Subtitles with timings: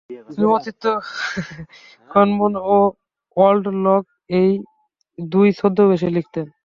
[0.27, 2.77] তিনি অর্নিথগনমোন ও
[3.37, 4.01] ওল্ড লগ
[4.39, 4.49] এই
[5.17, 6.47] দুই ছদ্মনামে লিখতেন।